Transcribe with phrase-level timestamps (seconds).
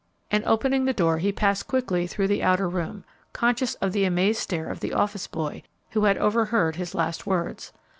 [0.31, 3.03] and, opening the door, he passed quickly through the outer room,
[3.33, 7.71] conscious of the amazed stare of the office boy, who had overheard his last words.